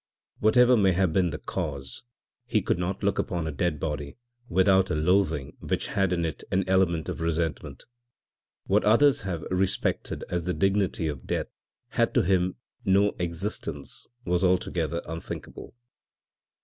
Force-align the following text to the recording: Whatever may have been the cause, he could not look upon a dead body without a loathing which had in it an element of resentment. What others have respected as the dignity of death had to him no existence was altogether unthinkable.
Whatever 0.39 0.75
may 0.75 0.93
have 0.93 1.13
been 1.13 1.29
the 1.29 1.37
cause, 1.37 2.01
he 2.47 2.63
could 2.63 2.79
not 2.79 3.03
look 3.03 3.19
upon 3.19 3.45
a 3.45 3.51
dead 3.51 3.79
body 3.79 4.17
without 4.49 4.89
a 4.89 4.95
loathing 4.95 5.55
which 5.59 5.85
had 5.85 6.11
in 6.11 6.25
it 6.25 6.43
an 6.51 6.67
element 6.67 7.07
of 7.07 7.21
resentment. 7.21 7.85
What 8.65 8.83
others 8.83 9.21
have 9.21 9.43
respected 9.51 10.23
as 10.27 10.45
the 10.45 10.55
dignity 10.55 11.07
of 11.07 11.27
death 11.27 11.49
had 11.89 12.15
to 12.15 12.23
him 12.23 12.55
no 12.83 13.11
existence 13.19 14.07
was 14.25 14.43
altogether 14.43 15.03
unthinkable. 15.07 15.75